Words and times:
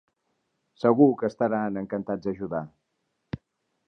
Segur 0.83 1.09
que 1.19 1.29
estaran 1.31 1.77
encantats 1.81 2.25
d'ajudar. 2.31 2.63